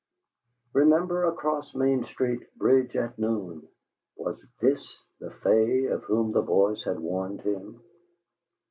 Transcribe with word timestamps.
"REMEMBER! 0.73 1.25
ACROSS 1.25 1.75
MAIN 1.75 2.03
STREET 2.05 2.57
BRIDGE 2.57 2.95
AT 2.95 3.19
NOON!" 3.19 3.67
Was 4.15 4.43
THIS 4.59 5.03
the 5.19 5.29
fay 5.43 5.85
of 5.85 6.03
whom 6.05 6.31
the 6.31 6.41
voice 6.41 6.83
had 6.85 6.97
warned 6.99 7.41
him? 7.41 7.83